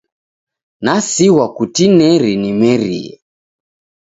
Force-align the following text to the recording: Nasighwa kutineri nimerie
Nasighwa 0.83 1.45
kutineri 1.55 2.31
nimerie 2.41 3.13